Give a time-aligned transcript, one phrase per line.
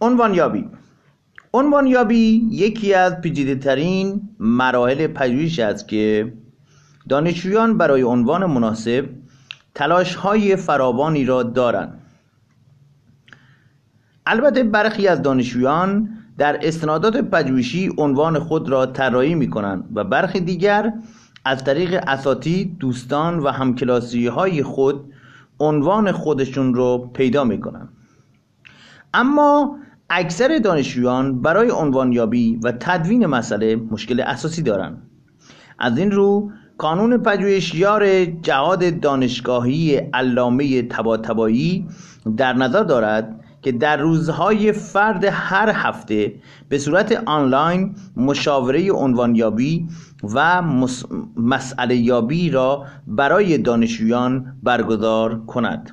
[0.00, 0.68] عنوانیابی.
[1.54, 6.32] عنوانیابی یکی از پیچیده ترین مراحل پژوهش است که
[7.08, 9.08] دانشجویان برای عنوان مناسب
[9.74, 12.00] تلاش های فراوانی را دارند.
[14.26, 16.08] البته برخی از دانشجویان
[16.38, 20.92] در استنادات پژوهشی عنوان خود را طراحی می کنند و برخی دیگر
[21.44, 25.12] از طریق اساتید دوستان و همکلاسی های خود
[25.60, 27.88] عنوان خودشون رو پیدا می کنند
[29.14, 29.78] اما
[30.10, 35.02] اکثر دانشجویان برای عنوانیابی و تدوین مسئله مشکل اساسی دارند.
[35.78, 41.88] از این رو کانون پژوهشیار جهاد دانشگاهی علامه طباطبایی
[42.36, 46.34] در نظر دارد که در روزهای فرد هر هفته
[46.68, 49.88] به صورت آنلاین مشاوره عنوانیابی
[50.34, 50.62] و
[51.36, 55.90] مسئله یابی را برای دانشجویان برگزار کند.